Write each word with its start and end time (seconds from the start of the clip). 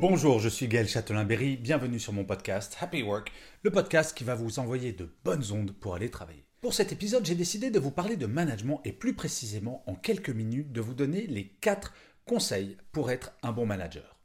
Bonjour, 0.00 0.38
je 0.38 0.48
suis 0.48 0.68
Gaël 0.68 0.86
Châtelain-Berry, 0.86 1.56
bienvenue 1.56 1.98
sur 1.98 2.12
mon 2.12 2.24
podcast 2.24 2.76
Happy 2.80 3.02
Work, 3.02 3.32
le 3.64 3.72
podcast 3.72 4.16
qui 4.16 4.22
va 4.22 4.36
vous 4.36 4.60
envoyer 4.60 4.92
de 4.92 5.12
bonnes 5.24 5.50
ondes 5.50 5.72
pour 5.72 5.96
aller 5.96 6.08
travailler. 6.08 6.44
Pour 6.60 6.72
cet 6.72 6.92
épisode, 6.92 7.26
j'ai 7.26 7.34
décidé 7.34 7.72
de 7.72 7.80
vous 7.80 7.90
parler 7.90 8.14
de 8.16 8.26
management 8.26 8.80
et 8.84 8.92
plus 8.92 9.14
précisément 9.14 9.82
en 9.90 9.96
quelques 9.96 10.30
minutes 10.30 10.70
de 10.70 10.80
vous 10.80 10.94
donner 10.94 11.26
les 11.26 11.48
4 11.48 11.92
conseils 12.26 12.76
pour 12.92 13.10
être 13.10 13.32
un 13.42 13.50
bon 13.50 13.66
manager. 13.66 14.20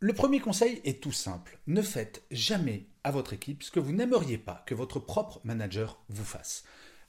Le 0.00 0.14
premier 0.14 0.40
conseil 0.40 0.80
est 0.84 1.00
tout 1.00 1.12
simple, 1.12 1.60
ne 1.68 1.80
faites 1.80 2.24
jamais 2.32 2.88
à 3.04 3.12
votre 3.12 3.34
équipe 3.34 3.62
ce 3.62 3.70
que 3.70 3.78
vous 3.78 3.92
n'aimeriez 3.92 4.38
pas 4.38 4.64
que 4.66 4.74
votre 4.74 4.98
propre 4.98 5.40
manager 5.44 6.02
vous 6.08 6.24
fasse. 6.24 6.64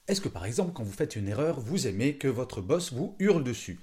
Est-ce 0.08 0.22
que 0.22 0.30
par 0.30 0.46
exemple 0.46 0.74
quand 0.74 0.84
vous 0.84 0.92
faites 0.92 1.16
une 1.16 1.28
erreur, 1.28 1.60
vous 1.60 1.88
aimez 1.88 2.18
que 2.18 2.28
votre 2.28 2.62
boss 2.62 2.94
vous 2.94 3.16
hurle 3.18 3.44
dessus? 3.44 3.80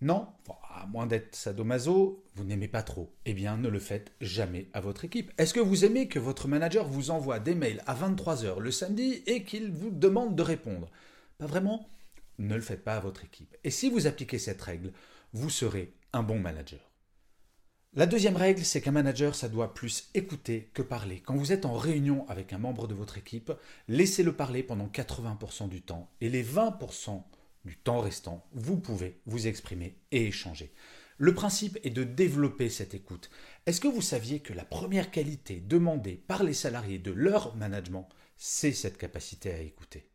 Non, 0.00 0.28
à 0.72 0.86
moins 0.86 1.06
d'être 1.06 1.34
sadomaso, 1.34 2.22
vous 2.36 2.44
n'aimez 2.44 2.68
pas 2.68 2.82
trop. 2.82 3.12
Eh 3.24 3.34
bien, 3.34 3.56
ne 3.56 3.68
le 3.68 3.80
faites 3.80 4.12
jamais 4.20 4.68
à 4.72 4.80
votre 4.80 5.04
équipe. 5.04 5.32
Est-ce 5.38 5.52
que 5.52 5.60
vous 5.60 5.84
aimez 5.84 6.06
que 6.06 6.20
votre 6.20 6.46
manager 6.46 6.86
vous 6.86 7.10
envoie 7.10 7.40
des 7.40 7.56
mails 7.56 7.82
à 7.86 7.96
23h 7.96 8.60
le 8.60 8.70
samedi 8.70 9.22
et 9.26 9.42
qu'il 9.42 9.72
vous 9.72 9.90
demande 9.90 10.36
de 10.36 10.42
répondre? 10.42 10.88
Pas 11.38 11.46
vraiment 11.46 11.88
Ne 12.38 12.54
le 12.54 12.60
faites 12.60 12.84
pas 12.84 12.96
à 12.96 13.00
votre 13.00 13.24
équipe. 13.24 13.56
Et 13.64 13.70
si 13.70 13.90
vous 13.90 14.06
appliquez 14.06 14.38
cette 14.38 14.62
règle, 14.62 14.92
vous 15.32 15.50
serez 15.50 15.92
un 16.12 16.22
bon 16.22 16.38
manager. 16.38 16.88
La 17.94 18.06
deuxième 18.06 18.36
règle, 18.36 18.64
c'est 18.64 18.80
qu'un 18.80 18.92
manager, 18.92 19.34
ça 19.34 19.48
doit 19.48 19.74
plus 19.74 20.10
écouter 20.14 20.70
que 20.74 20.82
parler. 20.82 21.20
Quand 21.20 21.34
vous 21.34 21.52
êtes 21.52 21.64
en 21.64 21.74
réunion 21.74 22.28
avec 22.28 22.52
un 22.52 22.58
membre 22.58 22.86
de 22.86 22.94
votre 22.94 23.18
équipe, 23.18 23.50
laissez-le 23.88 24.36
parler 24.36 24.62
pendant 24.62 24.86
80% 24.86 25.68
du 25.68 25.82
temps 25.82 26.08
et 26.20 26.28
les 26.28 26.44
20% 26.44 27.24
du 27.64 27.76
temps 27.76 28.00
restant, 28.00 28.46
vous 28.52 28.78
pouvez 28.78 29.20
vous 29.26 29.46
exprimer 29.46 29.98
et 30.10 30.26
échanger. 30.26 30.72
Le 31.16 31.34
principe 31.34 31.78
est 31.82 31.90
de 31.90 32.04
développer 32.04 32.70
cette 32.70 32.94
écoute. 32.94 33.30
Est-ce 33.66 33.80
que 33.80 33.88
vous 33.88 34.02
saviez 34.02 34.40
que 34.40 34.52
la 34.52 34.64
première 34.64 35.10
qualité 35.10 35.60
demandée 35.60 36.16
par 36.16 36.44
les 36.44 36.54
salariés 36.54 36.98
de 36.98 37.10
leur 37.10 37.56
management, 37.56 38.08
c'est 38.36 38.72
cette 38.72 38.98
capacité 38.98 39.52
à 39.52 39.58
écouter? 39.58 40.08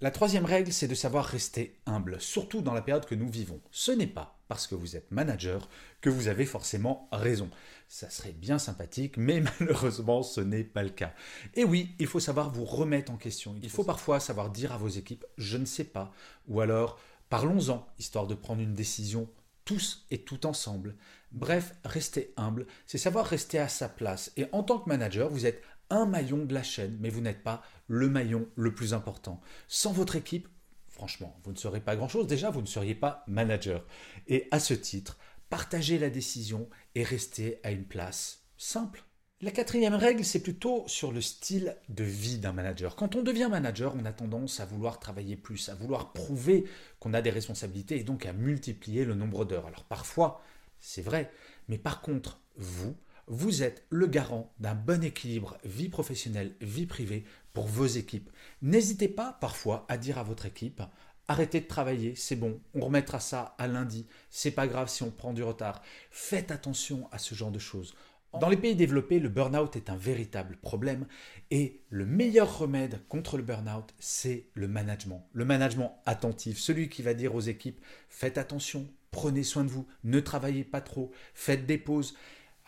La 0.00 0.12
troisième 0.12 0.44
règle, 0.44 0.72
c'est 0.72 0.86
de 0.86 0.94
savoir 0.94 1.24
rester 1.24 1.76
humble, 1.84 2.20
surtout 2.20 2.62
dans 2.62 2.72
la 2.72 2.82
période 2.82 3.04
que 3.04 3.16
nous 3.16 3.28
vivons. 3.28 3.60
Ce 3.72 3.90
n'est 3.90 4.06
pas 4.06 4.38
parce 4.46 4.68
que 4.68 4.76
vous 4.76 4.94
êtes 4.94 5.10
manager 5.10 5.68
que 6.00 6.08
vous 6.08 6.28
avez 6.28 6.46
forcément 6.46 7.08
raison. 7.10 7.50
Ça 7.88 8.08
serait 8.08 8.30
bien 8.30 8.60
sympathique, 8.60 9.16
mais 9.16 9.42
malheureusement 9.60 10.22
ce 10.22 10.40
n'est 10.40 10.62
pas 10.62 10.84
le 10.84 10.90
cas. 10.90 11.12
Et 11.54 11.64
oui, 11.64 11.96
il 11.98 12.06
faut 12.06 12.20
savoir 12.20 12.48
vous 12.50 12.64
remettre 12.64 13.10
en 13.10 13.16
question. 13.16 13.56
Il 13.60 13.70
faut 13.70 13.82
parfois 13.82 14.20
savoir 14.20 14.50
dire 14.50 14.70
à 14.70 14.78
vos 14.78 14.86
équipes 14.86 15.24
je 15.36 15.56
ne 15.56 15.64
sais 15.64 15.82
pas, 15.82 16.12
ou 16.46 16.60
alors 16.60 17.00
parlons-en, 17.28 17.84
histoire 17.98 18.28
de 18.28 18.36
prendre 18.36 18.62
une 18.62 18.74
décision 18.74 19.28
tous 19.64 20.06
et 20.12 20.18
tout 20.18 20.46
ensemble. 20.46 20.94
Bref, 21.32 21.74
rester 21.84 22.32
humble, 22.36 22.68
c'est 22.86 22.98
savoir 22.98 23.26
rester 23.26 23.58
à 23.58 23.68
sa 23.68 23.88
place. 23.88 24.30
Et 24.36 24.46
en 24.52 24.62
tant 24.62 24.78
que 24.78 24.88
manager, 24.88 25.28
vous 25.28 25.44
êtes 25.44 25.60
un 25.90 26.06
maillon 26.06 26.44
de 26.44 26.54
la 26.54 26.62
chaîne, 26.62 26.96
mais 27.00 27.10
vous 27.10 27.20
n'êtes 27.20 27.42
pas 27.42 27.62
le 27.86 28.08
maillon 28.08 28.48
le 28.56 28.74
plus 28.74 28.94
important. 28.94 29.40
Sans 29.68 29.92
votre 29.92 30.16
équipe, 30.16 30.48
franchement, 30.88 31.38
vous 31.44 31.52
ne 31.52 31.58
serez 31.58 31.80
pas 31.80 31.96
grand-chose. 31.96 32.26
Déjà, 32.26 32.50
vous 32.50 32.62
ne 32.62 32.66
seriez 32.66 32.94
pas 32.94 33.24
manager. 33.26 33.84
Et 34.26 34.48
à 34.50 34.60
ce 34.60 34.74
titre, 34.74 35.18
partagez 35.48 35.98
la 35.98 36.10
décision 36.10 36.68
et 36.94 37.02
restez 37.02 37.60
à 37.62 37.70
une 37.70 37.84
place 37.84 38.42
simple. 38.56 39.04
La 39.40 39.52
quatrième 39.52 39.94
règle, 39.94 40.24
c'est 40.24 40.42
plutôt 40.42 40.82
sur 40.88 41.12
le 41.12 41.20
style 41.20 41.76
de 41.88 42.02
vie 42.02 42.38
d'un 42.38 42.52
manager. 42.52 42.96
Quand 42.96 43.14
on 43.14 43.22
devient 43.22 43.46
manager, 43.48 43.94
on 43.94 44.04
a 44.04 44.12
tendance 44.12 44.58
à 44.58 44.66
vouloir 44.66 44.98
travailler 44.98 45.36
plus, 45.36 45.68
à 45.68 45.76
vouloir 45.76 46.12
prouver 46.12 46.64
qu'on 46.98 47.14
a 47.14 47.22
des 47.22 47.30
responsabilités 47.30 48.00
et 48.00 48.02
donc 48.02 48.26
à 48.26 48.32
multiplier 48.32 49.04
le 49.04 49.14
nombre 49.14 49.44
d'heures. 49.44 49.68
Alors 49.68 49.84
parfois, 49.84 50.42
c'est 50.80 51.02
vrai, 51.02 51.30
mais 51.68 51.78
par 51.78 52.00
contre, 52.00 52.40
vous, 52.56 52.96
vous 53.28 53.62
êtes 53.62 53.84
le 53.90 54.06
garant 54.06 54.52
d'un 54.58 54.74
bon 54.74 55.04
équilibre 55.04 55.58
vie 55.64 55.88
professionnelle, 55.88 56.54
vie 56.60 56.86
privée 56.86 57.24
pour 57.52 57.66
vos 57.66 57.86
équipes. 57.86 58.30
N'hésitez 58.62 59.08
pas 59.08 59.36
parfois 59.40 59.86
à 59.88 59.96
dire 59.96 60.18
à 60.18 60.22
votre 60.22 60.46
équipe 60.46 60.82
Arrêtez 61.30 61.60
de 61.60 61.66
travailler, 61.66 62.14
c'est 62.14 62.36
bon, 62.36 62.58
on 62.74 62.80
remettra 62.80 63.20
ça 63.20 63.54
à 63.58 63.66
lundi, 63.66 64.06
c'est 64.30 64.50
pas 64.50 64.66
grave 64.66 64.88
si 64.88 65.02
on 65.02 65.10
prend 65.10 65.34
du 65.34 65.42
retard. 65.42 65.82
Faites 66.10 66.50
attention 66.50 67.06
à 67.12 67.18
ce 67.18 67.34
genre 67.34 67.50
de 67.50 67.58
choses. 67.58 67.94
Dans 68.40 68.48
les 68.48 68.56
pays 68.56 68.74
développés, 68.74 69.18
le 69.18 69.28
burn-out 69.28 69.76
est 69.76 69.90
un 69.90 69.96
véritable 69.96 70.56
problème 70.56 71.06
et 71.50 71.82
le 71.90 72.06
meilleur 72.06 72.58
remède 72.58 73.00
contre 73.08 73.36
le 73.36 73.42
burn-out, 73.42 73.94
c'est 73.98 74.48
le 74.54 74.68
management. 74.68 75.28
Le 75.34 75.44
management 75.44 76.00
attentif, 76.06 76.58
celui 76.58 76.88
qui 76.88 77.02
va 77.02 77.12
dire 77.12 77.34
aux 77.34 77.40
équipes 77.40 77.80
faites 78.08 78.38
attention, 78.38 78.86
prenez 79.10 79.42
soin 79.42 79.64
de 79.64 79.70
vous, 79.70 79.86
ne 80.04 80.20
travaillez 80.20 80.64
pas 80.64 80.80
trop, 80.80 81.10
faites 81.34 81.66
des 81.66 81.78
pauses. 81.78 82.14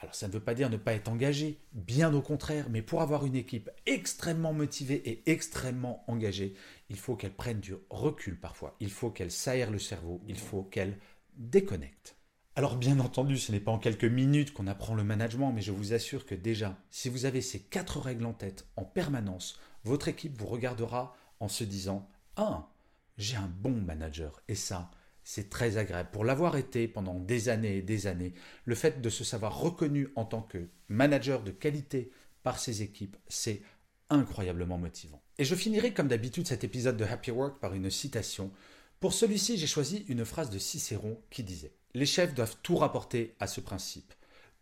Alors 0.00 0.14
ça 0.14 0.28
ne 0.28 0.32
veut 0.32 0.40
pas 0.40 0.54
dire 0.54 0.70
ne 0.70 0.78
pas 0.78 0.94
être 0.94 1.08
engagé, 1.08 1.60
bien 1.72 2.12
au 2.14 2.22
contraire, 2.22 2.66
mais 2.70 2.80
pour 2.80 3.02
avoir 3.02 3.26
une 3.26 3.36
équipe 3.36 3.70
extrêmement 3.84 4.54
motivée 4.54 5.02
et 5.08 5.30
extrêmement 5.30 6.04
engagée, 6.08 6.54
il 6.88 6.96
faut 6.96 7.16
qu'elle 7.16 7.34
prenne 7.34 7.60
du 7.60 7.74
recul 7.90 8.40
parfois, 8.40 8.76
il 8.80 8.90
faut 8.90 9.10
qu'elle 9.10 9.30
s'aère 9.30 9.70
le 9.70 9.78
cerveau, 9.78 10.22
il 10.26 10.38
faut 10.38 10.62
qu'elle 10.62 10.98
déconnecte. 11.36 12.16
Alors 12.56 12.76
bien 12.76 12.98
entendu, 12.98 13.38
ce 13.38 13.52
n'est 13.52 13.60
pas 13.60 13.72
en 13.72 13.78
quelques 13.78 14.04
minutes 14.04 14.54
qu'on 14.54 14.66
apprend 14.66 14.94
le 14.94 15.04
management, 15.04 15.52
mais 15.52 15.62
je 15.62 15.70
vous 15.70 15.92
assure 15.92 16.24
que 16.24 16.34
déjà, 16.34 16.78
si 16.90 17.10
vous 17.10 17.26
avez 17.26 17.42
ces 17.42 17.60
quatre 17.60 18.00
règles 18.00 18.26
en 18.26 18.32
tête 18.32 18.66
en 18.76 18.84
permanence, 18.84 19.60
votre 19.84 20.08
équipe 20.08 20.36
vous 20.38 20.46
regardera 20.46 21.14
en 21.40 21.48
se 21.48 21.62
disant 21.62 22.08
Ah, 22.36 22.70
j'ai 23.18 23.36
un 23.36 23.48
bon 23.48 23.72
manager, 23.72 24.42
et 24.48 24.54
ça, 24.54 24.90
c'est 25.30 25.48
très 25.48 25.76
agréable. 25.76 26.08
Pour 26.10 26.24
l'avoir 26.24 26.56
été 26.56 26.88
pendant 26.88 27.14
des 27.14 27.48
années 27.50 27.76
et 27.76 27.82
des 27.82 28.08
années, 28.08 28.34
le 28.64 28.74
fait 28.74 29.00
de 29.00 29.08
se 29.08 29.22
savoir 29.22 29.60
reconnu 29.60 30.08
en 30.16 30.24
tant 30.24 30.42
que 30.42 30.58
manager 30.88 31.44
de 31.44 31.52
qualité 31.52 32.10
par 32.42 32.58
ses 32.58 32.82
équipes, 32.82 33.16
c'est 33.28 33.62
incroyablement 34.08 34.76
motivant. 34.76 35.22
Et 35.38 35.44
je 35.44 35.54
finirai 35.54 35.94
comme 35.94 36.08
d'habitude 36.08 36.48
cet 36.48 36.64
épisode 36.64 36.96
de 36.96 37.04
Happy 37.04 37.30
Work 37.30 37.60
par 37.60 37.74
une 37.74 37.90
citation. 37.90 38.50
Pour 38.98 39.12
celui-ci, 39.12 39.56
j'ai 39.56 39.68
choisi 39.68 40.04
une 40.08 40.24
phrase 40.24 40.50
de 40.50 40.58
Cicéron 40.58 41.22
qui 41.30 41.44
disait 41.44 41.74
Les 41.94 42.06
chefs 42.06 42.34
doivent 42.34 42.56
tout 42.64 42.76
rapporter 42.76 43.36
à 43.38 43.46
ce 43.46 43.60
principe, 43.60 44.12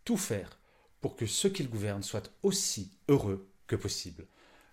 tout 0.05 0.17
faire 0.17 0.59
pour 1.01 1.15
que 1.15 1.25
ceux 1.25 1.49
qu'ils 1.49 1.71
gouvernent 1.71 2.03
soient 2.03 2.21
aussi 2.43 2.91
heureux 3.07 3.49
que 3.65 3.75
possible. 3.75 4.27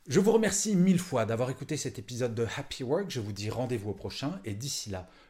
Je 0.08 0.20
vous 0.20 0.30
remercie 0.30 0.76
mille 0.76 1.00
fois 1.00 1.26
d'avoir 1.26 1.50
écouté 1.50 1.76
cet 1.76 1.98
épisode 1.98 2.34
de 2.34 2.46
Happy 2.56 2.84
Work. 2.84 3.10
Je 3.10 3.18
vous 3.18 3.32
dis 3.32 3.50
rendez-vous 3.50 3.90
au 3.90 3.94
prochain 3.94 4.40
et 4.44 4.54
d'ici 4.54 4.88
là, 4.88 5.08